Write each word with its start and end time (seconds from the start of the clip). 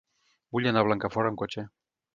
Vull 0.57 0.69
anar 0.71 0.83
a 0.85 0.89
Blancafort 0.89 1.31
amb 1.33 1.43
cotxe. 1.45 1.69